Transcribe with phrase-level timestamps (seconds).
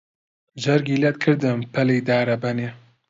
[0.63, 2.69] جەرگی لەت کردم پەلی دارەبەنێ